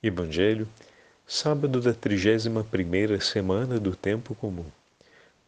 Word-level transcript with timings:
Evangelho, 0.00 0.68
sábado 1.26 1.80
da 1.80 1.92
trigésima 1.92 2.62
primeira 2.62 3.20
semana 3.20 3.80
do 3.80 3.96
tempo 3.96 4.32
comum. 4.32 4.66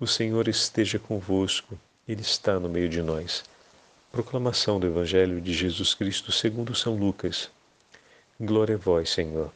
O 0.01 0.09
Senhor 0.09 0.49
esteja 0.49 0.99
convosco, 0.99 1.79
Ele 2.09 2.23
está 2.23 2.59
no 2.59 2.69
meio 2.69 2.89
de 2.89 3.01
nós. 3.01 3.45
Proclamação 4.11 4.81
do 4.81 4.89
Evangelho 4.89 5.41
de 5.41 5.53
Jesus 5.53 5.95
Cristo 5.95 6.33
segundo 6.33 6.75
São 6.75 6.97
Lucas. 6.97 7.49
Glória 8.41 8.75
a 8.75 8.79
vós, 8.79 9.11
Senhor. 9.11 9.53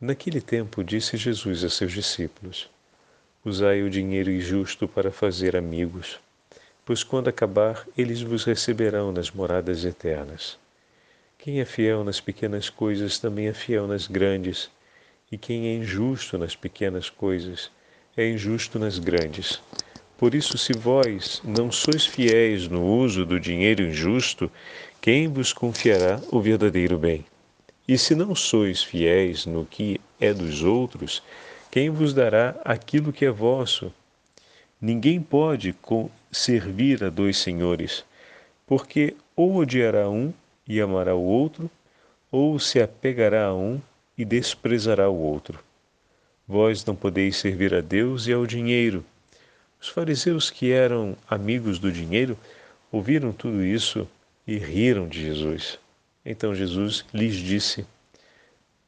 Naquele 0.00 0.40
tempo 0.40 0.82
disse 0.82 1.16
Jesus 1.16 1.62
a 1.62 1.70
seus 1.70 1.92
discípulos: 1.92 2.68
Usai 3.44 3.84
o 3.84 3.90
dinheiro 3.90 4.28
injusto 4.28 4.88
para 4.88 5.12
fazer 5.12 5.54
amigos, 5.54 6.18
pois 6.84 7.04
quando 7.04 7.28
acabar, 7.28 7.86
eles 7.96 8.20
vos 8.20 8.42
receberão 8.42 9.12
nas 9.12 9.30
moradas 9.30 9.84
eternas. 9.84 10.58
Quem 11.44 11.60
é 11.60 11.66
fiel 11.66 12.02
nas 12.04 12.20
pequenas 12.20 12.70
coisas 12.70 13.18
também 13.18 13.48
é 13.48 13.52
fiel 13.52 13.86
nas 13.86 14.06
grandes, 14.06 14.70
e 15.30 15.36
quem 15.36 15.66
é 15.66 15.74
injusto 15.74 16.38
nas 16.38 16.56
pequenas 16.56 17.10
coisas 17.10 17.70
é 18.16 18.26
injusto 18.26 18.78
nas 18.78 18.98
grandes. 18.98 19.60
Por 20.16 20.34
isso, 20.34 20.56
se 20.56 20.72
vós 20.72 21.42
não 21.44 21.70
sois 21.70 22.06
fiéis 22.06 22.66
no 22.66 22.82
uso 22.82 23.26
do 23.26 23.38
dinheiro 23.38 23.82
injusto, 23.82 24.50
quem 25.02 25.28
vos 25.28 25.52
confiará 25.52 26.18
o 26.32 26.40
verdadeiro 26.40 26.96
bem? 26.96 27.26
E 27.86 27.98
se 27.98 28.14
não 28.14 28.34
sois 28.34 28.82
fiéis 28.82 29.44
no 29.44 29.66
que 29.66 30.00
é 30.18 30.32
dos 30.32 30.62
outros, 30.62 31.22
quem 31.70 31.90
vos 31.90 32.14
dará 32.14 32.58
aquilo 32.64 33.12
que 33.12 33.26
é 33.26 33.30
vosso? 33.30 33.92
Ninguém 34.80 35.20
pode 35.20 35.74
servir 36.32 37.04
a 37.04 37.10
dois 37.10 37.36
senhores, 37.36 38.02
porque 38.66 39.14
ou 39.36 39.56
odiará 39.56 40.08
um 40.08 40.32
e 40.66 40.80
amará 40.80 41.14
o 41.14 41.22
outro, 41.22 41.70
ou 42.30 42.58
se 42.58 42.80
apegará 42.80 43.46
a 43.46 43.54
um 43.54 43.80
e 44.16 44.24
desprezará 44.24 45.08
o 45.08 45.16
outro. 45.16 45.58
Vós 46.46 46.84
não 46.84 46.94
podeis 46.94 47.36
servir 47.36 47.74
a 47.74 47.80
Deus 47.80 48.26
e 48.26 48.32
ao 48.32 48.46
dinheiro. 48.46 49.04
Os 49.80 49.88
fariseus 49.88 50.50
que 50.50 50.72
eram 50.72 51.16
amigos 51.28 51.78
do 51.78 51.90
dinheiro 51.90 52.38
ouviram 52.90 53.32
tudo 53.32 53.64
isso 53.64 54.08
e 54.46 54.58
riram 54.58 55.08
de 55.08 55.22
Jesus. 55.22 55.78
Então 56.24 56.54
Jesus 56.54 57.04
lhes 57.12 57.36
disse: 57.36 57.86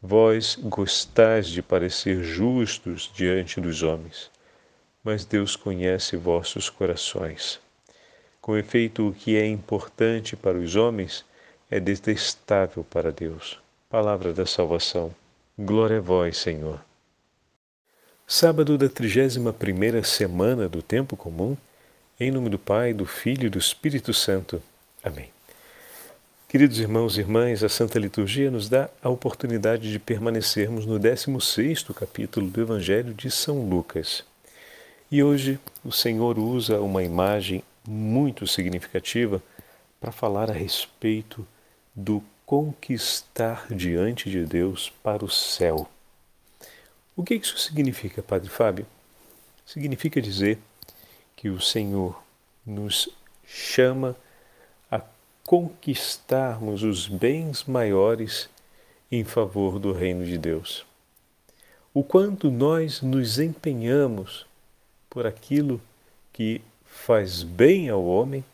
Vós 0.00 0.56
gostais 0.62 1.48
de 1.48 1.62
parecer 1.62 2.22
justos 2.22 3.10
diante 3.14 3.60
dos 3.60 3.82
homens, 3.82 4.30
mas 5.02 5.24
Deus 5.24 5.56
conhece 5.56 6.16
vossos 6.16 6.68
corações. 6.68 7.58
Com 8.40 8.56
efeito, 8.56 9.08
o 9.08 9.12
que 9.12 9.36
é 9.36 9.46
importante 9.46 10.36
para 10.36 10.58
os 10.58 10.76
homens 10.76 11.24
é 11.70 11.80
detestável 11.80 12.84
para 12.84 13.10
Deus. 13.10 13.58
Palavra 13.90 14.32
da 14.32 14.46
salvação. 14.46 15.14
Glória 15.58 15.98
a 15.98 16.00
vós, 16.00 16.36
Senhor. 16.36 16.80
Sábado 18.26 18.76
da 18.76 18.88
31 18.88 19.52
primeira 19.52 20.02
semana 20.02 20.68
do 20.68 20.82
tempo 20.82 21.16
comum, 21.16 21.56
em 22.18 22.30
nome 22.30 22.50
do 22.50 22.58
Pai, 22.58 22.92
do 22.92 23.06
Filho 23.06 23.46
e 23.46 23.50
do 23.50 23.58
Espírito 23.58 24.12
Santo. 24.12 24.62
Amém. 25.02 25.30
Queridos 26.48 26.78
irmãos 26.78 27.16
e 27.16 27.20
irmãs, 27.20 27.62
a 27.64 27.68
Santa 27.68 27.98
Liturgia 27.98 28.50
nos 28.50 28.68
dá 28.68 28.88
a 29.02 29.08
oportunidade 29.08 29.90
de 29.90 29.98
permanecermos 29.98 30.86
no 30.86 30.98
16º 30.98 31.92
capítulo 31.92 32.48
do 32.48 32.60
Evangelho 32.60 33.12
de 33.12 33.30
São 33.30 33.68
Lucas. 33.68 34.24
E 35.10 35.22
hoje 35.22 35.58
o 35.84 35.92
Senhor 35.92 36.38
usa 36.38 36.80
uma 36.80 37.02
imagem 37.02 37.62
muito 37.86 38.46
significativa 38.46 39.42
para 40.00 40.12
falar 40.12 40.50
a 40.50 40.54
respeito 40.54 41.46
do 41.96 42.22
conquistar 42.44 43.66
diante 43.74 44.30
de 44.30 44.44
Deus 44.44 44.92
para 45.02 45.24
o 45.24 45.30
céu. 45.30 45.88
O 47.16 47.24
que 47.24 47.34
isso 47.34 47.58
significa, 47.58 48.22
Padre 48.22 48.50
Fábio? 48.50 48.86
Significa 49.64 50.20
dizer 50.20 50.58
que 51.34 51.48
o 51.48 51.60
Senhor 51.60 52.22
nos 52.64 53.08
chama 53.46 54.14
a 54.90 55.00
conquistarmos 55.42 56.82
os 56.82 57.08
bens 57.08 57.64
maiores 57.64 58.50
em 59.10 59.24
favor 59.24 59.78
do 59.78 59.92
reino 59.92 60.24
de 60.24 60.36
Deus. 60.36 60.84
O 61.94 62.04
quanto 62.04 62.50
nós 62.50 63.00
nos 63.00 63.38
empenhamos 63.38 64.46
por 65.08 65.26
aquilo 65.26 65.80
que 66.32 66.60
faz 66.84 67.42
bem 67.42 67.88
ao 67.88 68.04
homem 68.04 68.44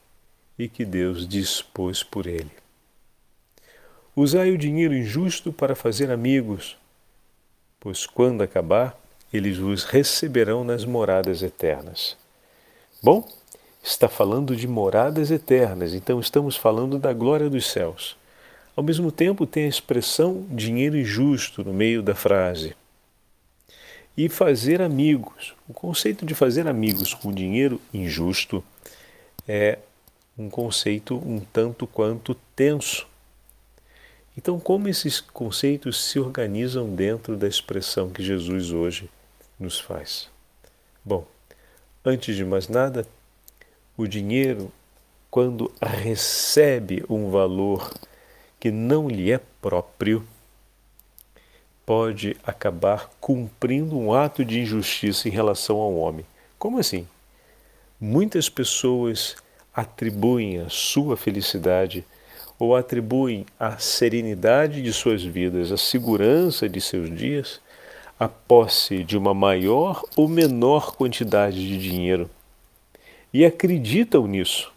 e 0.57 0.69
que 0.69 0.85
Deus 0.85 1.27
dispôs 1.27 2.05
por 2.05 2.27
ele. 2.27 2.62
Usai 4.15 4.51
o 4.51 4.59
dinheiro 4.59 4.95
injusto 4.95 5.51
para 5.51 5.75
fazer 5.75 6.11
amigos, 6.11 6.77
pois 7.81 8.05
quando 8.05 8.43
acabar, 8.43 8.95
eles 9.33 9.57
vos 9.57 9.85
receberão 9.85 10.63
nas 10.63 10.85
moradas 10.85 11.43
eternas. 11.43 12.15
Bom, 13.03 13.27
está 13.83 14.11
falando 14.11 14.55
de 14.55 14.69
moradas 14.69 15.31
eternas, 15.31 15.95
então 15.95 16.21
estamos 16.21 16.57
falando 16.57 16.99
da 16.99 17.15
glória 17.15 17.49
dos 17.49 17.67
céus. 17.71 18.15
Ao 18.77 18.85
mesmo 18.85 19.11
tempo, 19.11 19.47
tem 19.47 19.65
a 19.65 19.69
expressão 19.69 20.47
dinheiro 20.51 20.97
injusto 20.97 21.65
no 21.65 21.73
meio 21.73 22.03
da 22.03 22.15
frase. 22.15 22.77
E 24.15 24.29
fazer 24.29 24.83
amigos. 24.83 25.55
O 25.67 25.73
conceito 25.73 26.27
de 26.27 26.35
fazer 26.35 26.69
amigos 26.69 27.15
com 27.15 27.33
dinheiro 27.33 27.81
injusto 27.95 28.63
é 29.49 29.79
um 30.37 30.51
conceito 30.51 31.17
um 31.17 31.41
tanto 31.41 31.87
quanto 31.87 32.35
tenso. 32.55 33.07
Então, 34.37 34.59
como 34.59 34.89
esses 34.89 35.21
conceitos 35.21 36.03
se 36.03 36.19
organizam 36.19 36.95
dentro 36.95 37.37
da 37.37 37.47
expressão 37.47 38.09
que 38.09 38.23
Jesus 38.23 38.71
hoje 38.71 39.11
nos 39.61 39.79
faz? 39.79 40.31
Bom, 41.05 41.27
antes 42.05 42.35
de 42.35 42.45
mais 42.45 42.67
nada, 42.67 43.07
o 43.97 44.07
dinheiro, 44.07 44.73
quando 45.31 45.71
recebe 45.81 47.05
um 47.11 47.31
valor 47.31 47.93
que 48.59 48.71
não 48.71 49.07
lhe 49.09 49.31
é 49.31 49.41
próprio, 49.61 50.27
pode 51.85 52.37
acabar 52.43 53.11
cumprindo 53.21 53.99
um 53.99 54.15
ato 54.15 54.45
de 54.45 54.61
injustiça 54.61 55.29
em 55.29 55.33
relação 55.33 55.77
ao 55.77 55.95
homem. 55.95 56.25
Como 56.59 56.79
assim? 56.79 57.07
Muitas 58.01 58.49
pessoas 58.49 59.37
atribuem 59.75 60.61
a 60.61 60.69
sua 60.71 61.17
felicidade 61.17 62.05
ou 62.63 62.77
atribuem 62.77 63.45
a 63.59 63.77
serenidade 63.79 64.83
de 64.83 64.93
suas 64.93 65.21
vidas, 65.21 65.73
a 65.73 65.77
segurança 65.77 66.69
de 66.69 66.81
seus 66.81 67.13
dias, 67.13 67.61
a 68.17 68.29
posse 68.29 69.03
de 69.03 69.19
uma 69.19 69.35
maior 69.35 70.05
ou 70.15 70.29
menor 70.29 70.95
quantidade 70.95 71.67
de 71.67 71.77
dinheiro. 71.77 72.31
E 73.35 73.45
acreditam 73.45 74.29
nisso, 74.29 74.73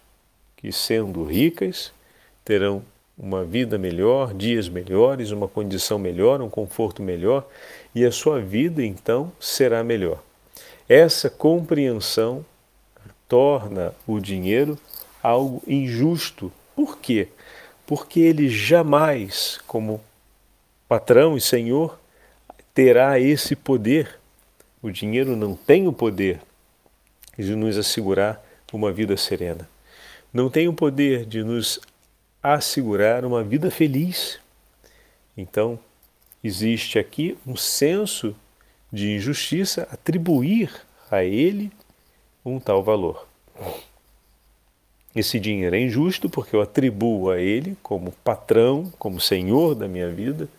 que 0.57 0.71
sendo 0.71 1.23
ricas, 1.23 1.93
terão 2.43 2.81
uma 3.15 3.43
vida 3.43 3.77
melhor, 3.77 4.33
dias 4.33 4.67
melhores, 4.67 5.29
uma 5.29 5.47
condição 5.47 5.99
melhor, 5.99 6.41
um 6.41 6.49
conforto 6.49 7.03
melhor, 7.03 7.47
e 7.93 8.03
a 8.03 8.11
sua 8.11 8.41
vida 8.41 8.83
então 8.83 9.31
será 9.39 9.83
melhor. 9.83 10.23
Essa 10.89 11.29
compreensão 11.29 12.43
torna 13.29 13.93
o 14.07 14.19
dinheiro 14.19 14.75
algo 15.21 15.61
injusto. 15.67 16.51
Por 16.75 16.97
quê? 16.97 17.27
Porque 17.85 18.19
ele 18.19 18.49
jamais, 18.49 19.59
como 19.67 20.01
patrão 20.87 21.37
e 21.37 21.41
senhor, 21.41 21.99
terá 22.73 23.19
esse 23.19 23.55
poder. 23.55 24.19
O 24.81 24.91
dinheiro 24.91 25.35
não 25.35 25.55
tem 25.55 25.87
o 25.87 25.93
poder 25.93 26.41
de 27.37 27.55
nos 27.55 27.77
assegurar 27.77 28.43
uma 28.71 28.91
vida 28.91 29.15
serena. 29.15 29.69
Não 30.33 30.49
tem 30.49 30.67
o 30.67 30.73
poder 30.73 31.25
de 31.25 31.43
nos 31.43 31.79
assegurar 32.43 33.25
uma 33.25 33.43
vida 33.43 33.71
feliz. 33.71 34.39
Então, 35.37 35.79
existe 36.43 36.99
aqui 36.99 37.37
um 37.45 37.55
senso 37.55 38.35
de 38.91 39.15
injustiça 39.15 39.87
atribuir 39.91 40.71
a 41.09 41.23
ele 41.23 41.71
um 42.43 42.59
tal 42.59 42.83
valor. 42.83 43.27
Esse 45.15 45.39
dinheiro 45.39 45.75
é 45.75 45.79
injusto 45.79 46.29
porque 46.29 46.55
eu 46.55 46.61
atribuo 46.61 47.29
a 47.29 47.39
ele, 47.39 47.77
como 47.81 48.11
patrão, 48.23 48.91
como 48.99 49.21
senhor 49.21 49.73
da 49.73 49.87
minha 49.87 50.09
vida, 50.09 50.49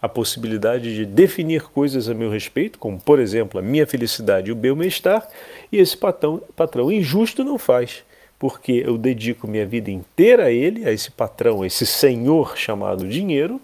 a 0.00 0.08
possibilidade 0.08 0.94
de 0.94 1.04
definir 1.04 1.62
coisas 1.62 2.08
a 2.08 2.14
meu 2.14 2.30
respeito, 2.30 2.78
como, 2.78 3.00
por 3.00 3.18
exemplo, 3.18 3.58
a 3.58 3.62
minha 3.62 3.86
felicidade 3.86 4.50
e 4.50 4.52
o 4.52 4.56
meu 4.56 4.76
bem-estar, 4.76 5.26
e 5.72 5.78
esse 5.78 5.96
patrão, 5.96 6.42
patrão 6.54 6.92
injusto 6.92 7.42
não 7.42 7.58
faz, 7.58 8.04
porque 8.38 8.82
eu 8.84 8.98
dedico 8.98 9.48
minha 9.48 9.64
vida 9.64 9.90
inteira 9.90 10.44
a 10.44 10.50
ele, 10.50 10.86
a 10.86 10.92
esse 10.92 11.10
patrão, 11.10 11.62
a 11.62 11.66
esse 11.66 11.86
senhor 11.86 12.56
chamado 12.56 13.08
dinheiro, 13.08 13.60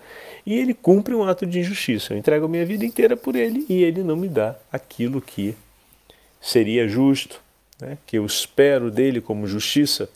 e 0.47 0.55
ele 0.55 0.73
cumpre 0.73 1.15
um 1.15 1.23
ato 1.25 1.45
de 1.45 1.61
injustiça. 1.61 2.15
Eu 2.15 2.19
entrego 2.19 2.49
minha 2.49 2.65
vida 2.65 2.85
inteira 2.85 3.17
por 3.17 3.37
ele 3.37 3.67
e 3.69 3.85
ele 3.85 4.03
não 4.03 4.17
me 4.17 4.27
dá 4.27 4.57
aquilo 4.73 5.21
que 5.21 5.55
seria 6.41 6.89
justo, 6.89 7.41
né, 7.81 7.99
que 8.07 8.17
eu 8.17 8.25
espero 8.25 8.91
dele 8.91 9.21
como 9.21 9.47
justiça, 9.47 10.09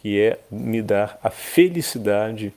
que 0.00 0.20
é 0.20 0.38
me 0.50 0.82
dar 0.82 1.18
a 1.22 1.30
felicidade, 1.30 2.52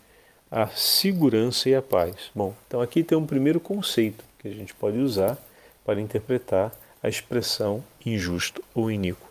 a 0.50 0.68
segurança 0.68 1.70
e 1.70 1.76
a 1.76 1.82
paz. 1.82 2.16
Bom, 2.34 2.54
então 2.68 2.82
aqui 2.82 3.04
tem 3.04 3.18
um 3.18 3.26
primeiro 3.26 3.60
conceito 3.60 4.24
que 4.40 4.48
a 4.48 4.52
gente 4.52 4.74
pode 4.74 4.98
usar 4.98 5.38
para 5.86 6.02
interpretar 6.02 6.72
a 7.02 7.10
expressão 7.10 7.84
injusto 8.06 8.64
ou 8.74 8.90
iníquo. 8.90 9.30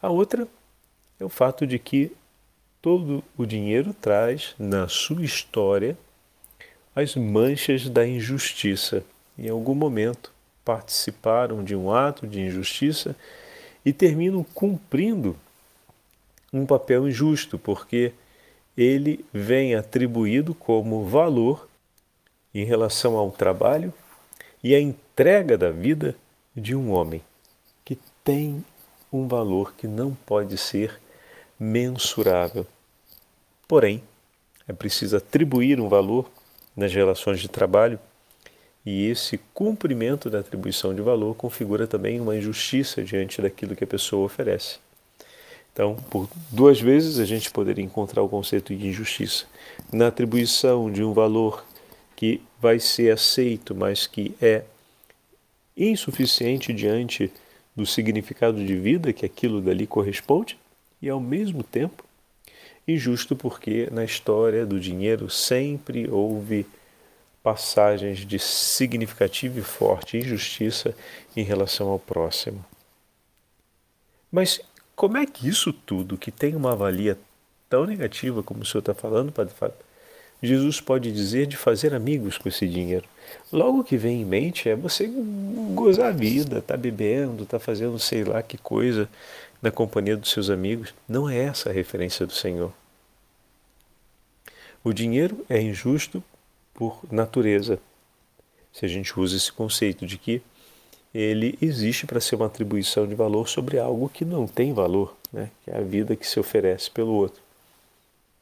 A 0.00 0.08
outra 0.08 0.48
é 1.20 1.24
o 1.24 1.28
fato 1.28 1.66
de 1.66 1.78
que 1.78 2.12
todo 2.80 3.22
o 3.36 3.44
dinheiro 3.44 3.92
traz 3.92 4.54
na 4.58 4.88
sua 4.88 5.24
história 5.24 5.96
as 6.94 7.14
manchas 7.14 7.88
da 7.88 8.06
injustiça. 8.06 9.04
Em 9.36 9.48
algum 9.48 9.74
momento 9.74 10.32
participaram 10.64 11.62
de 11.62 11.74
um 11.74 11.92
ato 11.92 12.26
de 12.26 12.40
injustiça 12.40 13.14
e 13.84 13.92
terminam 13.92 14.42
cumprindo 14.42 15.36
um 16.52 16.64
papel 16.66 17.08
injusto, 17.08 17.58
porque 17.58 18.12
ele 18.76 19.24
vem 19.32 19.74
atribuído 19.74 20.54
como 20.54 21.04
valor 21.04 21.68
em 22.54 22.64
relação 22.64 23.16
ao 23.16 23.30
trabalho 23.30 23.92
e 24.62 24.74
à 24.74 24.80
entrega 24.80 25.58
da 25.58 25.70
vida 25.70 26.14
de 26.54 26.74
um 26.74 26.90
homem 26.92 27.22
que 27.84 27.98
tem 28.24 28.64
um 29.12 29.26
valor 29.26 29.74
que 29.74 29.86
não 29.86 30.14
pode 30.14 30.56
ser 30.58 31.00
mensurável. 31.58 32.66
Porém, 33.66 34.02
é 34.66 34.72
preciso 34.72 35.16
atribuir 35.16 35.80
um 35.80 35.88
valor 35.88 36.30
nas 36.76 36.92
relações 36.92 37.40
de 37.40 37.48
trabalho 37.48 37.98
e 38.84 39.06
esse 39.06 39.38
cumprimento 39.52 40.30
da 40.30 40.38
atribuição 40.38 40.94
de 40.94 41.02
valor 41.02 41.34
configura 41.34 41.86
também 41.86 42.20
uma 42.20 42.36
injustiça 42.36 43.02
diante 43.02 43.42
daquilo 43.42 43.74
que 43.74 43.84
a 43.84 43.86
pessoa 43.86 44.24
oferece. 44.24 44.78
Então, 45.78 45.94
por 46.10 46.28
duas 46.50 46.80
vezes 46.80 47.20
a 47.20 47.24
gente 47.24 47.52
poderia 47.52 47.84
encontrar 47.84 48.20
o 48.20 48.28
conceito 48.28 48.74
de 48.74 48.88
injustiça. 48.88 49.46
Na 49.92 50.08
atribuição 50.08 50.90
de 50.90 51.04
um 51.04 51.12
valor 51.12 51.64
que 52.16 52.42
vai 52.60 52.80
ser 52.80 53.12
aceito, 53.12 53.76
mas 53.76 54.04
que 54.04 54.34
é 54.42 54.64
insuficiente 55.76 56.72
diante 56.72 57.30
do 57.76 57.86
significado 57.86 58.66
de 58.66 58.74
vida 58.74 59.12
que 59.12 59.24
aquilo 59.24 59.60
dali 59.60 59.86
corresponde, 59.86 60.58
e 61.00 61.08
ao 61.08 61.20
mesmo 61.20 61.62
tempo 61.62 62.04
injusto 62.88 63.36
porque 63.36 63.88
na 63.92 64.04
história 64.04 64.66
do 64.66 64.80
dinheiro 64.80 65.30
sempre 65.30 66.10
houve 66.10 66.66
passagens 67.40 68.26
de 68.26 68.40
significativa 68.40 69.60
e 69.60 69.62
forte 69.62 70.16
injustiça 70.16 70.92
em 71.36 71.44
relação 71.44 71.86
ao 71.86 72.00
próximo. 72.00 72.64
Mas 74.30 74.60
como 74.98 75.16
é 75.16 75.24
que 75.24 75.48
isso 75.48 75.72
tudo, 75.72 76.18
que 76.18 76.32
tem 76.32 76.56
uma 76.56 76.72
avalia 76.72 77.16
tão 77.70 77.86
negativa 77.86 78.42
como 78.42 78.62
o 78.62 78.66
senhor 78.66 78.80
está 78.80 78.92
falando, 78.92 79.30
Padre 79.30 79.54
Fábio, 79.54 79.76
Jesus 80.42 80.80
pode 80.80 81.12
dizer 81.12 81.46
de 81.46 81.56
fazer 81.56 81.94
amigos 81.94 82.36
com 82.36 82.48
esse 82.48 82.66
dinheiro? 82.66 83.08
Logo 83.52 83.84
que 83.84 83.96
vem 83.96 84.22
em 84.22 84.24
mente 84.24 84.68
é 84.68 84.74
você 84.74 85.08
gozar 85.72 86.08
a 86.08 86.10
vida, 86.10 86.60
tá 86.60 86.76
bebendo, 86.76 87.46
tá 87.46 87.60
fazendo 87.60 87.96
sei 87.96 88.24
lá 88.24 88.42
que 88.42 88.58
coisa 88.58 89.08
na 89.62 89.70
companhia 89.70 90.16
dos 90.16 90.32
seus 90.32 90.50
amigos. 90.50 90.92
Não 91.08 91.30
é 91.30 91.44
essa 91.44 91.70
a 91.70 91.72
referência 91.72 92.26
do 92.26 92.32
Senhor. 92.32 92.72
O 94.82 94.92
dinheiro 94.92 95.46
é 95.48 95.62
injusto 95.62 96.20
por 96.74 96.98
natureza. 97.08 97.78
Se 98.72 98.84
a 98.84 98.88
gente 98.88 99.16
usa 99.18 99.36
esse 99.36 99.52
conceito 99.52 100.04
de 100.04 100.18
que 100.18 100.42
ele 101.14 101.58
existe 101.60 102.06
para 102.06 102.20
ser 102.20 102.36
uma 102.36 102.46
atribuição 102.46 103.06
de 103.06 103.14
valor 103.14 103.48
sobre 103.48 103.78
algo 103.78 104.08
que 104.08 104.24
não 104.24 104.46
tem 104.46 104.72
valor, 104.72 105.16
né? 105.32 105.50
que 105.64 105.70
é 105.70 105.78
a 105.78 105.80
vida 105.80 106.14
que 106.14 106.26
se 106.26 106.38
oferece 106.38 106.90
pelo 106.90 107.12
outro. 107.12 107.40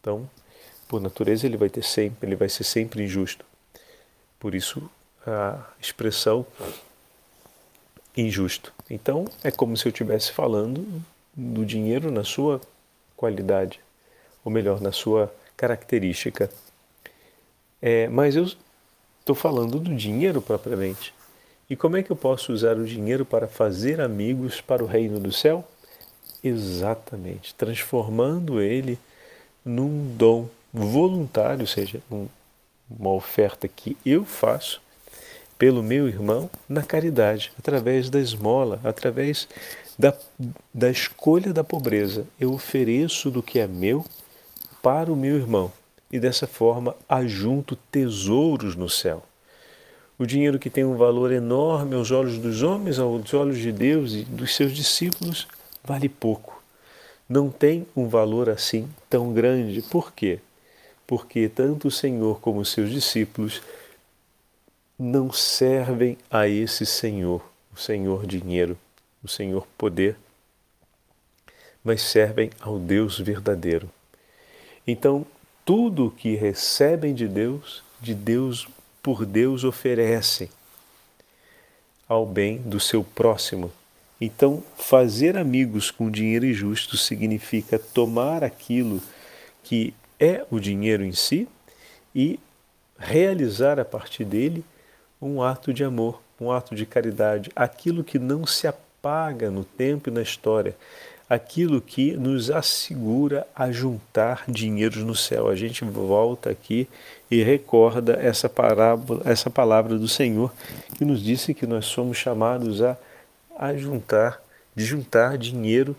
Então, 0.00 0.28
por 0.88 1.00
natureza, 1.00 1.46
ele 1.46 1.56
vai 1.56 1.68
ter 1.68 1.82
sempre, 1.82 2.28
ele 2.28 2.36
vai 2.36 2.48
ser 2.48 2.64
sempre 2.64 3.02
injusto. 3.02 3.44
Por 4.38 4.54
isso, 4.54 4.88
a 5.26 5.64
expressão 5.80 6.46
injusto. 8.16 8.72
Então, 8.88 9.26
é 9.42 9.50
como 9.50 9.76
se 9.76 9.86
eu 9.86 9.90
estivesse 9.90 10.32
falando 10.32 11.02
do 11.34 11.64
dinheiro 11.64 12.10
na 12.10 12.24
sua 12.24 12.60
qualidade, 13.16 13.80
ou 14.44 14.50
melhor, 14.50 14.80
na 14.80 14.92
sua 14.92 15.32
característica. 15.56 16.50
É, 17.80 18.08
mas 18.08 18.36
eu 18.36 18.44
estou 19.20 19.34
falando 19.34 19.78
do 19.78 19.94
dinheiro 19.94 20.40
propriamente. 20.40 21.15
E 21.68 21.74
como 21.74 21.96
é 21.96 22.02
que 22.02 22.12
eu 22.12 22.16
posso 22.16 22.52
usar 22.52 22.76
o 22.76 22.86
dinheiro 22.86 23.24
para 23.24 23.48
fazer 23.48 24.00
amigos 24.00 24.60
para 24.60 24.84
o 24.84 24.86
reino 24.86 25.18
do 25.18 25.32
céu? 25.32 25.66
Exatamente, 26.42 27.54
transformando 27.56 28.60
ele 28.60 28.96
num 29.64 30.14
dom 30.16 30.48
voluntário, 30.72 31.62
ou 31.62 31.66
seja, 31.66 32.00
um, 32.08 32.28
uma 32.88 33.10
oferta 33.10 33.66
que 33.66 33.96
eu 34.06 34.24
faço 34.24 34.80
pelo 35.58 35.82
meu 35.82 36.06
irmão 36.06 36.48
na 36.68 36.84
caridade, 36.84 37.52
através 37.58 38.08
da 38.10 38.20
esmola, 38.20 38.78
através 38.84 39.48
da, 39.98 40.16
da 40.72 40.88
escolha 40.88 41.52
da 41.52 41.64
pobreza. 41.64 42.24
Eu 42.38 42.52
ofereço 42.52 43.28
do 43.28 43.42
que 43.42 43.58
é 43.58 43.66
meu 43.66 44.04
para 44.80 45.12
o 45.12 45.16
meu 45.16 45.34
irmão 45.34 45.72
e 46.12 46.20
dessa 46.20 46.46
forma 46.46 46.94
ajunto 47.08 47.74
tesouros 47.90 48.76
no 48.76 48.88
céu. 48.88 49.25
O 50.18 50.24
dinheiro 50.24 50.58
que 50.58 50.70
tem 50.70 50.84
um 50.84 50.96
valor 50.96 51.30
enorme 51.30 51.94
aos 51.94 52.10
olhos 52.10 52.38
dos 52.38 52.62
homens, 52.62 52.98
aos 52.98 53.34
olhos 53.34 53.58
de 53.58 53.70
Deus 53.70 54.14
e 54.14 54.24
dos 54.24 54.54
seus 54.54 54.72
discípulos, 54.72 55.46
vale 55.84 56.08
pouco. 56.08 56.62
Não 57.28 57.50
tem 57.50 57.86
um 57.94 58.08
valor 58.08 58.48
assim 58.48 58.88
tão 59.10 59.32
grande. 59.34 59.82
Por 59.82 60.12
quê? 60.12 60.40
Porque 61.06 61.48
tanto 61.48 61.88
o 61.88 61.90
Senhor 61.90 62.40
como 62.40 62.60
os 62.60 62.70
seus 62.70 62.90
discípulos 62.90 63.60
não 64.98 65.30
servem 65.30 66.16
a 66.30 66.48
esse 66.48 66.86
Senhor, 66.86 67.42
o 67.74 67.78
Senhor 67.78 68.26
dinheiro, 68.26 68.78
o 69.22 69.28
Senhor 69.28 69.66
poder, 69.76 70.16
mas 71.84 72.00
servem 72.00 72.50
ao 72.60 72.78
Deus 72.78 73.18
verdadeiro. 73.18 73.90
Então, 74.86 75.26
tudo 75.64 76.14
que 76.16 76.34
recebem 76.34 77.14
de 77.14 77.28
Deus, 77.28 77.82
de 78.00 78.14
Deus 78.14 78.66
por 79.06 79.24
Deus 79.24 79.62
oferecem 79.62 80.50
ao 82.08 82.26
bem 82.26 82.58
do 82.58 82.80
seu 82.80 83.04
próximo. 83.04 83.70
Então, 84.20 84.64
fazer 84.76 85.36
amigos 85.36 85.92
com 85.92 86.10
dinheiro 86.10 86.44
injusto 86.44 86.96
significa 86.96 87.78
tomar 87.78 88.42
aquilo 88.42 89.00
que 89.62 89.94
é 90.18 90.44
o 90.50 90.58
dinheiro 90.58 91.04
em 91.04 91.12
si 91.12 91.46
e 92.12 92.40
realizar 92.98 93.78
a 93.78 93.84
partir 93.84 94.24
dele 94.24 94.64
um 95.22 95.40
ato 95.40 95.72
de 95.72 95.84
amor, 95.84 96.20
um 96.40 96.50
ato 96.50 96.74
de 96.74 96.84
caridade, 96.84 97.52
aquilo 97.54 98.02
que 98.02 98.18
não 98.18 98.44
se 98.44 98.66
apaga 98.66 99.52
no 99.52 99.62
tempo 99.62 100.08
e 100.08 100.12
na 100.12 100.22
história, 100.22 100.76
aquilo 101.28 101.80
que 101.80 102.12
nos 102.12 102.50
assegura 102.50 103.46
a 103.54 103.70
juntar 103.72 104.44
dinheiros 104.48 104.98
no 104.98 105.14
céu. 105.14 105.48
A 105.48 105.56
gente 105.56 105.84
volta 105.84 106.50
aqui 106.50 106.88
e 107.30 107.42
recorda 107.42 108.12
essa 108.14 108.48
parábola, 108.48 109.22
essa 109.24 109.50
palavra 109.50 109.98
do 109.98 110.06
Senhor 110.06 110.52
que 110.96 111.04
nos 111.04 111.22
disse 111.22 111.52
que 111.52 111.66
nós 111.66 111.86
somos 111.86 112.16
chamados 112.16 112.80
a, 112.80 112.96
a 113.58 113.74
juntar, 113.76 114.40
de 114.74 114.84
juntar 114.84 115.36
dinheiro, 115.36 115.96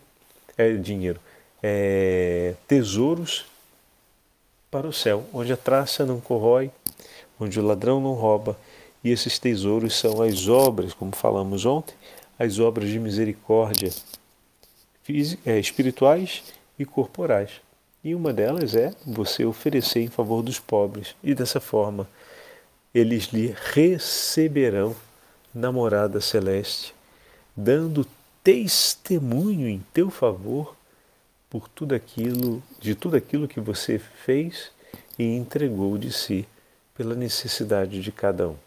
é, 0.57 0.71
dinheiro, 0.73 1.19
é, 1.61 2.53
tesouros 2.67 3.45
para 4.71 4.87
o 4.87 4.93
céu, 4.93 5.25
onde 5.33 5.51
a 5.51 5.57
traça 5.57 6.05
não 6.05 6.21
corrói, 6.21 6.71
onde 7.39 7.59
o 7.59 7.65
ladrão 7.65 7.99
não 7.99 8.13
rouba. 8.13 8.57
E 9.03 9.11
esses 9.11 9.37
tesouros 9.37 9.97
são 9.97 10.21
as 10.21 10.47
obras, 10.47 10.93
como 10.93 11.15
falamos 11.15 11.65
ontem, 11.65 11.95
as 12.39 12.59
obras 12.59 12.89
de 12.89 12.99
misericórdia 12.99 13.91
espirituais 15.09 16.43
e 16.77 16.85
corporais. 16.85 17.61
E 18.03 18.13
uma 18.15 18.31
delas 18.31 18.75
é 18.75 18.93
você 19.05 19.45
oferecer 19.45 20.01
em 20.01 20.07
favor 20.07 20.41
dos 20.41 20.59
pobres. 20.59 21.15
E 21.23 21.33
dessa 21.33 21.59
forma, 21.59 22.07
eles 22.93 23.25
lhe 23.25 23.55
receberão 23.73 24.95
na 25.53 25.71
morada 25.71 26.21
celeste, 26.21 26.93
dando 27.55 28.07
testemunho 28.43 29.67
em 29.67 29.83
teu 29.93 30.09
favor 30.09 30.75
por 31.49 31.67
tudo 31.67 31.95
aquilo, 31.95 32.61
de 32.79 32.95
tudo 32.95 33.17
aquilo 33.17 33.47
que 33.47 33.59
você 33.59 33.99
fez 33.99 34.71
e 35.17 35.23
entregou 35.23 35.97
de 35.97 36.11
si 36.11 36.47
pela 36.93 37.15
necessidade 37.15 38.01
de 38.01 38.11
cada 38.11 38.49
um. 38.49 38.57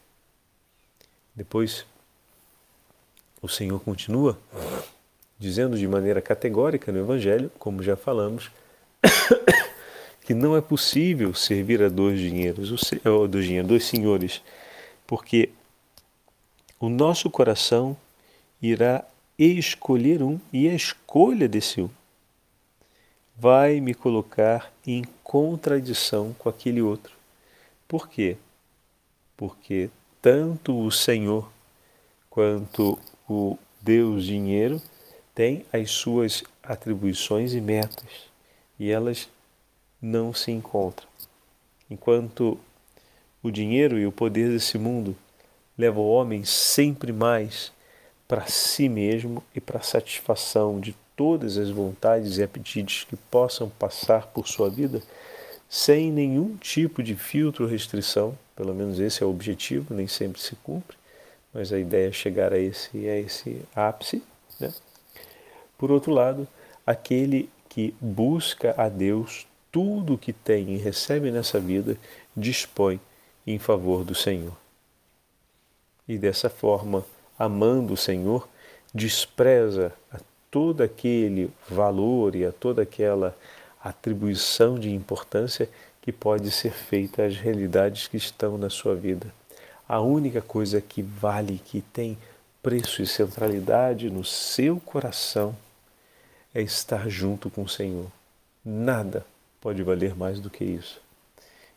Depois, 1.35 1.87
o 3.40 3.49
Senhor 3.49 3.80
continua 3.80 4.38
dizendo 5.40 5.78
de 5.78 5.88
maneira 5.88 6.20
categórica 6.20 6.92
no 6.92 6.99
Evangelho, 6.99 7.50
como 7.59 7.82
já 7.82 7.97
falamos, 7.97 8.50
que 10.20 10.35
não 10.35 10.54
é 10.54 10.61
possível 10.61 11.32
servir 11.32 11.82
a 11.82 11.88
dois 11.88 12.20
dinheiros, 12.20 12.70
ou 13.06 13.26
dois, 13.26 13.47
dinheiros, 13.47 13.68
dois 13.68 13.85
senhores, 13.85 14.42
porque 15.06 15.49
o 16.78 16.90
nosso 16.90 17.30
coração 17.30 17.97
irá 18.61 19.02
escolher 19.38 20.23
um 20.23 20.38
e 20.52 20.68
a 20.68 20.75
escolha 20.75 21.49
desse 21.49 21.80
um 21.80 21.88
vai 23.35 23.80
me 23.80 23.94
colocar 23.94 24.70
em 24.87 25.02
contradição 25.25 26.35
com 26.38 26.50
aquele 26.50 26.82
outro. 26.82 27.14
Por 27.88 28.06
quê? 28.06 28.37
Porque 29.35 29.88
tanto 30.20 30.78
o 30.78 30.92
Senhor 30.92 31.50
quanto 32.28 32.99
o 33.26 33.59
Deus 33.80 34.25
dinheiro 34.25 34.80
têm 35.40 35.64
as 35.73 35.90
suas 35.90 36.44
atribuições 36.62 37.54
e 37.54 37.62
metas 37.62 38.28
e 38.78 38.90
elas 38.90 39.26
não 39.99 40.35
se 40.35 40.50
encontram. 40.52 41.09
Enquanto 41.90 42.59
o 43.42 43.50
dinheiro 43.50 43.99
e 43.99 44.04
o 44.06 44.12
poder 44.12 44.50
desse 44.50 44.76
mundo 44.76 45.16
levam 45.78 46.02
o 46.02 46.11
homem 46.11 46.44
sempre 46.44 47.11
mais 47.11 47.73
para 48.28 48.49
si 48.49 48.87
mesmo 48.87 49.42
e 49.54 49.62
para 49.62 49.78
a 49.78 49.82
satisfação 49.82 50.78
de 50.78 50.94
todas 51.16 51.56
as 51.56 51.70
vontades 51.70 52.37
e 52.37 52.42
apetites 52.42 53.04
que 53.04 53.16
possam 53.16 53.70
passar 53.70 54.26
por 54.26 54.47
sua 54.47 54.68
vida, 54.68 55.02
sem 55.70 56.12
nenhum 56.12 56.54
tipo 56.59 57.02
de 57.02 57.16
filtro 57.16 57.64
ou 57.64 57.70
restrição, 57.70 58.38
pelo 58.54 58.75
menos 58.75 59.00
esse 59.00 59.23
é 59.23 59.26
o 59.26 59.30
objetivo, 59.30 59.94
nem 59.94 60.06
sempre 60.06 60.38
se 60.38 60.54
cumpre, 60.56 60.99
mas 61.50 61.73
a 61.73 61.78
ideia 61.78 62.11
é 62.11 62.12
chegar 62.12 62.52
a 62.52 62.59
esse, 62.59 63.09
a 63.09 63.18
esse 63.18 63.62
ápice. 63.75 64.23
Né? 64.61 64.70
Por 65.80 65.90
outro 65.90 66.12
lado, 66.12 66.46
aquele 66.87 67.49
que 67.66 67.94
busca 67.99 68.75
a 68.76 68.87
Deus 68.90 69.46
tudo 69.72 70.12
o 70.12 70.18
que 70.18 70.30
tem 70.30 70.75
e 70.75 70.76
recebe 70.76 71.30
nessa 71.30 71.58
vida, 71.58 71.96
dispõe 72.37 73.00
em 73.46 73.58
favor 73.58 74.04
do 74.04 74.14
Senhor. 74.14 74.52
E 76.06 76.18
dessa 76.18 76.50
forma, 76.50 77.02
amando 77.38 77.94
o 77.94 77.96
Senhor, 77.96 78.46
despreza 78.92 79.90
a 80.12 80.18
todo 80.50 80.82
aquele 80.82 81.50
valor 81.66 82.37
e 82.37 82.44
a 82.44 82.52
toda 82.52 82.82
aquela 82.82 83.34
atribuição 83.82 84.78
de 84.78 84.90
importância 84.90 85.66
que 86.02 86.12
pode 86.12 86.50
ser 86.50 86.72
feita 86.72 87.25
às 87.25 87.37
realidades 87.37 88.06
que 88.06 88.18
estão 88.18 88.58
na 88.58 88.68
sua 88.68 88.94
vida. 88.94 89.32
A 89.88 89.99
única 89.99 90.42
coisa 90.42 90.78
que 90.78 91.00
vale, 91.00 91.58
que 91.64 91.80
tem 91.80 92.18
preço 92.62 93.00
e 93.00 93.06
centralidade 93.06 94.10
no 94.10 94.22
seu 94.22 94.78
coração 94.78 95.56
é 96.54 96.62
estar 96.62 97.09
junto 97.09 97.50
com 97.50 97.62
o 97.62 97.69
Senhor. 97.69 98.11
Nada 98.64 99.25
pode 99.61 99.83
valer 99.83 100.16
mais 100.16 100.40
do 100.40 100.50
que 100.50 100.64
isso. 100.64 101.00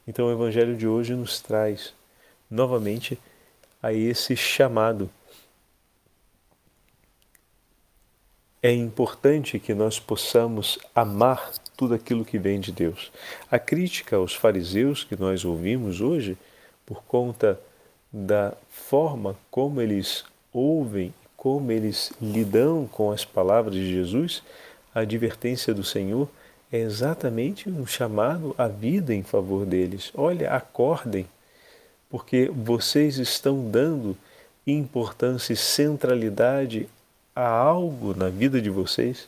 Então 0.08 0.28
o 0.28 0.32
Evangelho 0.32 0.76
de 0.76 0.88
hoje 0.88 1.16
nos 1.16 1.40
traz 1.40 1.94
novamente 2.50 3.18
a 3.82 3.94
esse 3.94 4.36
chamado 4.36 5.10
é 8.64 8.72
importante 8.72 9.60
que 9.60 9.74
nós 9.74 10.00
possamos 10.00 10.80
amar 10.96 11.52
tudo 11.76 11.94
aquilo 11.94 12.24
que 12.24 12.40
vem 12.40 12.62
de 12.62 12.72
Deus. 12.72 13.12
A 13.52 13.60
crítica 13.60 14.16
aos 14.16 14.34
fariseus 14.34 15.04
que 15.04 15.20
nós 15.20 15.44
ouvimos 15.44 16.00
hoje, 16.00 16.38
por 16.86 17.04
conta 17.04 17.60
da 18.12 18.54
forma 18.70 19.36
como 19.52 19.82
eles 19.82 20.24
ouvem, 20.54 21.14
como 21.44 21.74
eles 21.74 22.14
lidam 22.22 22.88
com 22.90 23.12
as 23.12 23.26
palavras 23.26 23.74
de 23.74 23.94
Jesus, 23.94 24.42
a 24.96 25.02
advertência 25.02 25.74
do 25.74 25.84
Senhor 25.84 26.30
é 26.72 26.78
exatamente 26.78 27.70
um 27.70 27.86
chamado 27.86 28.56
à 28.58 28.70
vida 28.70 29.14
em 29.14 29.24
favor 29.24 29.66
deles. 29.66 30.10
Olha, 30.16 30.54
acordem, 30.54 31.28
porque 32.10 32.50
vocês 32.56 33.18
estão 33.18 33.70
dando 33.70 34.16
importância 34.66 35.52
e 35.52 35.58
centralidade 35.58 36.88
há 37.36 37.46
algo 37.46 38.16
na 38.16 38.30
vida 38.30 38.62
de 38.62 38.70
vocês 38.70 39.28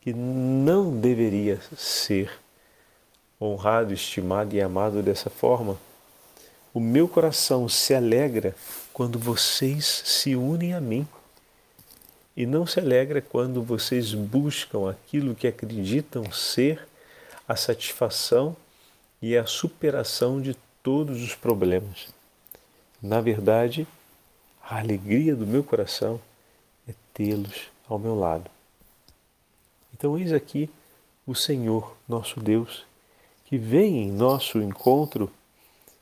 que 0.00 0.14
não 0.14 0.96
deveria 0.98 1.60
ser 1.76 2.30
honrado, 3.38 3.92
estimado 3.92 4.56
e 4.56 4.62
amado 4.62 5.02
dessa 5.02 5.28
forma. 5.28 5.76
O 6.72 6.80
meu 6.80 7.06
coração 7.06 7.68
se 7.68 7.94
alegra 7.94 8.56
quando 8.94 9.18
vocês 9.18 9.84
se 10.06 10.34
unem 10.34 10.72
a 10.72 10.80
mim 10.80 11.06
e 12.40 12.46
não 12.46 12.64
se 12.64 12.80
alegra 12.80 13.20
quando 13.20 13.62
vocês 13.62 14.14
buscam 14.14 14.88
aquilo 14.88 15.34
que 15.34 15.46
acreditam 15.46 16.32
ser 16.32 16.88
a 17.46 17.54
satisfação 17.54 18.56
e 19.20 19.36
a 19.36 19.44
superação 19.44 20.40
de 20.40 20.56
todos 20.82 21.22
os 21.22 21.34
problemas. 21.34 22.08
Na 23.02 23.20
verdade, 23.20 23.86
a 24.62 24.78
alegria 24.78 25.36
do 25.36 25.46
meu 25.46 25.62
coração 25.62 26.18
é 26.88 26.94
tê-los 27.12 27.64
ao 27.86 27.98
meu 27.98 28.18
lado. 28.18 28.50
Então, 29.92 30.18
eis 30.18 30.32
aqui 30.32 30.70
o 31.26 31.34
Senhor, 31.34 31.94
nosso 32.08 32.40
Deus, 32.40 32.86
que 33.44 33.58
vem 33.58 34.04
em 34.04 34.10
nosso 34.10 34.62
encontro 34.62 35.30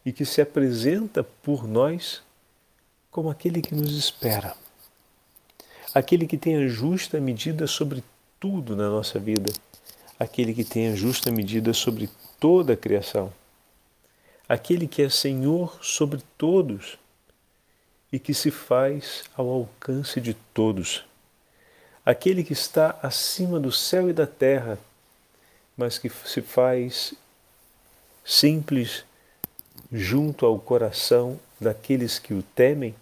e 0.06 0.12
que 0.12 0.24
se 0.24 0.40
apresenta 0.40 1.24
por 1.24 1.66
nós 1.66 2.22
como 3.10 3.28
aquele 3.28 3.60
que 3.60 3.74
nos 3.74 3.90
espera, 3.90 4.54
aquele 5.94 6.26
que 6.26 6.36
tem 6.36 6.56
a 6.56 6.68
justa 6.68 7.20
medida 7.20 7.66
sobre 7.66 8.02
tudo 8.38 8.76
na 8.76 8.88
nossa 8.88 9.18
vida, 9.18 9.52
aquele 10.18 10.54
que 10.54 10.64
tem 10.64 10.88
a 10.88 10.94
justa 10.94 11.30
medida 11.30 11.72
sobre 11.72 12.08
toda 12.38 12.74
a 12.74 12.76
criação, 12.76 13.32
aquele 14.48 14.86
que 14.86 15.02
é 15.02 15.08
Senhor 15.08 15.78
sobre 15.82 16.22
todos 16.36 16.98
e 18.12 18.18
que 18.18 18.32
se 18.32 18.50
faz 18.50 19.24
ao 19.36 19.48
alcance 19.48 20.20
de 20.20 20.34
todos. 20.54 21.04
Aquele 22.04 22.42
que 22.42 22.54
está 22.54 22.98
acima 23.02 23.60
do 23.60 23.70
céu 23.70 24.08
e 24.08 24.14
da 24.14 24.26
terra, 24.26 24.78
mas 25.76 25.98
que 25.98 26.08
se 26.08 26.40
faz 26.40 27.12
simples 28.24 29.04
junto 29.92 30.46
ao 30.46 30.58
coração 30.58 31.38
daqueles 31.60 32.18
que 32.18 32.32
o 32.32 32.42
temem, 32.42 32.94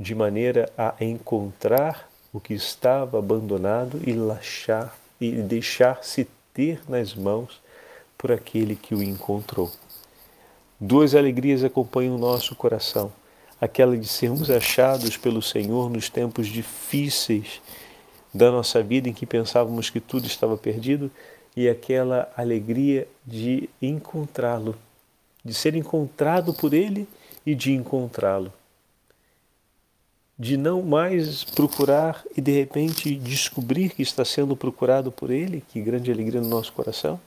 de 0.00 0.14
maneira 0.14 0.72
a 0.78 0.94
encontrar 0.98 2.08
o 2.32 2.40
que 2.40 2.54
estava 2.54 3.18
abandonado 3.18 4.00
e 4.06 4.14
lachar 4.14 4.96
e 5.20 5.30
deixar-se 5.30 6.26
ter 6.54 6.80
nas 6.88 7.14
mãos 7.14 7.60
por 8.16 8.32
aquele 8.32 8.74
que 8.74 8.94
o 8.94 9.02
encontrou. 9.02 9.70
Duas 10.80 11.14
alegrias 11.14 11.62
acompanham 11.62 12.16
o 12.16 12.18
nosso 12.18 12.56
coração 12.56 13.12
aquela 13.60 13.96
de 13.96 14.08
sermos 14.08 14.50
achados 14.50 15.18
pelo 15.18 15.42
Senhor 15.42 15.90
nos 15.90 16.08
tempos 16.08 16.48
difíceis 16.48 17.60
da 18.32 18.50
nossa 18.50 18.82
vida 18.82 19.08
em 19.08 19.12
que 19.12 19.26
pensávamos 19.26 19.90
que 19.90 20.00
tudo 20.00 20.26
estava 20.26 20.56
perdido 20.56 21.10
e 21.54 21.68
aquela 21.68 22.32
alegria 22.36 23.06
de 23.26 23.68
encontrá-lo, 23.82 24.76
de 25.44 25.52
ser 25.52 25.74
encontrado 25.74 26.54
por 26.54 26.72
Ele 26.72 27.06
e 27.44 27.54
de 27.54 27.72
encontrá-lo. 27.72 28.50
De 30.40 30.56
não 30.56 30.80
mais 30.80 31.44
procurar 31.44 32.24
e 32.34 32.40
de 32.40 32.50
repente 32.50 33.14
descobrir 33.14 33.90
que 33.90 34.00
está 34.00 34.24
sendo 34.24 34.56
procurado 34.56 35.12
por 35.12 35.30
Ele, 35.30 35.62
que 35.68 35.82
grande 35.82 36.10
alegria 36.10 36.40
no 36.40 36.48
nosso 36.48 36.72
coração. 36.72 37.20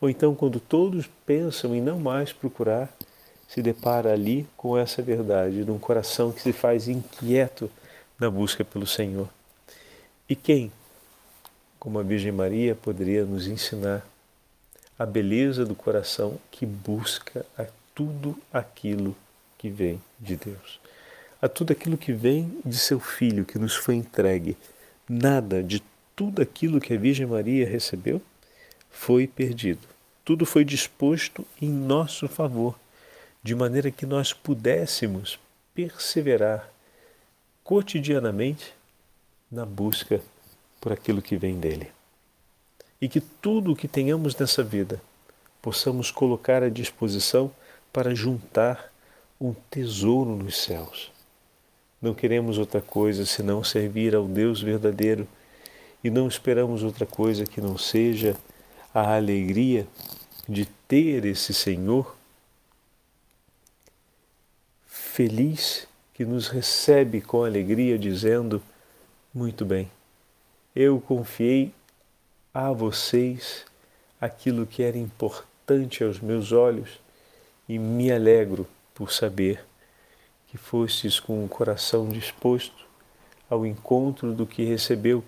Ou 0.00 0.08
então, 0.08 0.32
quando 0.34 0.60
todos 0.60 1.10
pensam 1.26 1.74
em 1.74 1.80
não 1.80 1.98
mais 1.98 2.32
procurar, 2.32 2.88
se 3.48 3.60
depara 3.60 4.12
ali 4.12 4.46
com 4.56 4.78
essa 4.78 5.02
verdade, 5.02 5.64
num 5.64 5.78
coração 5.78 6.30
que 6.30 6.40
se 6.40 6.52
faz 6.52 6.86
inquieto 6.86 7.68
na 8.18 8.30
busca 8.30 8.64
pelo 8.64 8.86
Senhor. 8.86 9.28
E 10.28 10.36
quem, 10.36 10.72
como 11.78 11.98
a 11.98 12.02
Virgem 12.02 12.32
Maria, 12.32 12.74
poderia 12.76 13.24
nos 13.24 13.48
ensinar 13.48 14.06
a 14.98 15.04
beleza 15.04 15.64
do 15.64 15.74
coração 15.74 16.38
que 16.50 16.64
busca 16.64 17.44
a 17.58 17.66
tudo 17.94 18.38
aquilo 18.52 19.16
que 19.58 19.68
vem 19.68 20.00
de 20.18 20.36
Deus, 20.36 20.80
a 21.42 21.48
tudo 21.48 21.72
aquilo 21.72 21.98
que 21.98 22.12
vem 22.12 22.56
de 22.64 22.78
seu 22.78 23.00
Filho 23.00 23.44
que 23.44 23.58
nos 23.58 23.74
foi 23.74 23.96
entregue. 23.96 24.56
Nada 25.08 25.60
de 25.60 25.82
tudo 26.14 26.40
aquilo 26.40 26.80
que 26.80 26.94
a 26.94 26.96
Virgem 26.96 27.26
Maria 27.26 27.68
recebeu 27.68 28.22
foi 28.88 29.26
perdido. 29.26 29.88
Tudo 30.24 30.46
foi 30.46 30.64
disposto 30.64 31.44
em 31.60 31.68
nosso 31.68 32.28
favor 32.28 32.78
de 33.42 33.56
maneira 33.56 33.90
que 33.90 34.06
nós 34.06 34.32
pudéssemos 34.32 35.36
perseverar 35.74 36.70
cotidianamente 37.64 38.72
na 39.50 39.66
busca 39.66 40.20
por 40.80 40.92
aquilo 40.92 41.20
que 41.20 41.36
vem 41.36 41.58
dele. 41.58 41.90
E 43.00 43.08
que 43.08 43.20
tudo 43.20 43.72
o 43.72 43.76
que 43.76 43.88
tenhamos 43.88 44.36
nessa 44.36 44.62
vida 44.62 45.02
possamos 45.60 46.08
colocar 46.08 46.62
à 46.62 46.68
disposição 46.68 47.50
para 47.92 48.14
juntar 48.14 48.92
um 49.40 49.52
tesouro 49.68 50.36
nos 50.36 50.62
céus. 50.62 51.11
Não 52.02 52.12
queremos 52.12 52.58
outra 52.58 52.80
coisa 52.80 53.24
senão 53.24 53.62
servir 53.62 54.12
ao 54.16 54.26
Deus 54.26 54.60
verdadeiro. 54.60 55.28
E 56.02 56.10
não 56.10 56.26
esperamos 56.26 56.82
outra 56.82 57.06
coisa 57.06 57.46
que 57.46 57.60
não 57.60 57.78
seja 57.78 58.36
a 58.92 59.14
alegria 59.14 59.86
de 60.48 60.66
ter 60.88 61.24
esse 61.24 61.54
Senhor 61.54 62.16
feliz 64.84 65.86
que 66.12 66.24
nos 66.24 66.48
recebe 66.48 67.20
com 67.20 67.44
alegria, 67.44 67.96
dizendo: 67.96 68.60
Muito 69.32 69.64
bem, 69.64 69.88
eu 70.74 71.00
confiei 71.00 71.72
a 72.52 72.72
vocês 72.72 73.64
aquilo 74.20 74.66
que 74.66 74.82
era 74.82 74.98
importante 74.98 76.02
aos 76.02 76.18
meus 76.18 76.50
olhos 76.50 77.00
e 77.68 77.78
me 77.78 78.10
alegro 78.10 78.66
por 78.92 79.12
saber 79.12 79.64
que 80.52 80.58
fostes 80.58 81.18
com 81.18 81.42
o 81.42 81.48
coração 81.48 82.10
disposto 82.10 82.84
ao 83.48 83.64
encontro 83.64 84.34
do 84.34 84.46
que 84.46 84.62
recebeu 84.62 85.24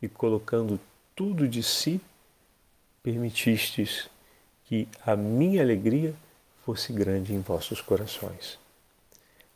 e 0.00 0.06
colocando 0.06 0.78
tudo 1.12 1.48
de 1.48 1.60
si, 1.60 2.00
permitistes 3.02 4.08
que 4.64 4.86
a 5.04 5.16
minha 5.16 5.60
alegria 5.60 6.14
fosse 6.64 6.92
grande 6.92 7.34
em 7.34 7.40
vossos 7.40 7.80
corações. 7.80 8.56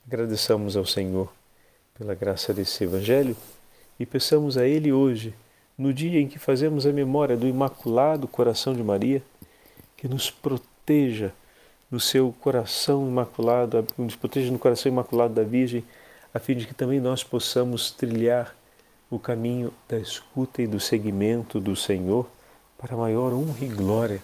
Agradeçamos 0.05 0.77
ao 0.77 0.85
Senhor 0.85 1.33
pela 1.97 2.17
graça 2.17 2.53
desse 2.53 2.83
Evangelho 2.83 3.37
e 4.01 4.05
peçamos 4.05 4.59
a 4.59 4.67
Ele 4.67 4.93
hoje, 4.93 5.33
no 5.79 5.95
dia 5.95 6.21
em 6.21 6.27
que 6.27 6.41
fazemos 6.41 6.87
a 6.87 6.93
memória 6.93 7.37
do 7.37 7.47
Imaculado 7.47 8.27
Coração 8.27 8.75
de 8.75 8.83
Maria, 8.83 9.23
que 9.97 10.09
nos 10.09 10.29
proteja 10.29 11.33
no 11.91 11.99
seu 11.99 12.35
coração 12.41 13.09
imaculado, 13.09 13.87
nos 13.97 14.15
proteja 14.15 14.51
no 14.51 14.59
coração 14.59 14.91
imaculado 14.91 15.35
da 15.35 15.43
Virgem, 15.43 15.85
a 16.33 16.39
fim 16.39 16.55
de 16.57 16.67
que 16.67 16.75
também 16.75 17.01
nós 17.01 17.25
possamos 17.25 17.91
trilhar 17.91 18.55
o 19.11 19.19
caminho 19.19 19.73
da 19.89 19.99
escuta 19.99 20.61
e 20.61 20.67
do 20.67 20.79
seguimento 20.79 21.59
do 21.59 21.75
Senhor 21.75 22.29
para 22.77 22.97
maior 22.97 23.33
honra 23.33 23.65
e 23.65 23.69
glória 23.69 24.23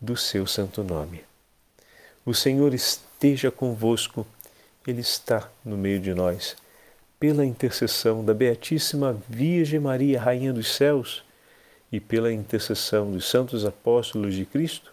do 0.00 0.16
seu 0.16 0.46
santo 0.46 0.84
nome. 0.84 1.24
O 2.24 2.34
Senhor 2.34 2.74
esteja 2.74 3.50
convosco, 3.50 4.26
Ele 4.86 5.00
está 5.00 5.48
no 5.64 5.76
meio 5.76 6.00
de 6.00 6.12
nós. 6.12 6.56
Pela 7.18 7.46
intercessão 7.46 8.22
da 8.22 8.34
Beatíssima 8.34 9.18
Virgem 9.28 9.80
Maria, 9.80 10.20
Rainha 10.20 10.52
dos 10.52 10.74
Céus, 10.74 11.24
e 11.90 12.00
pela 12.00 12.32
intercessão 12.32 13.10
dos 13.10 13.28
santos 13.28 13.64
apóstolos 13.64 14.34
de 14.34 14.44
Cristo, 14.44 14.92